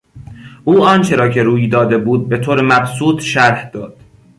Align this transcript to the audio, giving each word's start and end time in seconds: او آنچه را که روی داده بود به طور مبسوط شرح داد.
او 0.63 0.81
آنچه 0.83 1.15
را 1.15 1.29
که 1.29 1.43
روی 1.43 1.67
داده 1.67 1.97
بود 1.97 2.29
به 2.29 2.37
طور 2.37 2.61
مبسوط 2.61 3.21
شرح 3.21 3.69
داد. 3.69 3.97